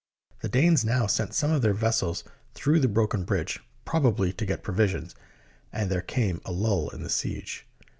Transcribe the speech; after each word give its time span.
The 0.39 0.49
Danes 0.49 0.83
now 0.83 1.05
sent 1.05 1.35
some 1.35 1.51
of 1.51 1.61
their 1.61 1.75
vessels 1.75 2.23
through 2.55 2.79
the 2.79 2.87
broken 2.87 3.23
bridge, 3.23 3.59
probably 3.85 4.33
to 4.33 4.47
get 4.47 4.63
provisions, 4.63 5.13
and 5.71 5.91
there 5.91 6.01
came 6.01 6.41
a 6.43 6.51
lull 6.51 6.89
in 6.89 7.03
the 7.03 7.07
siege. 7.11 7.67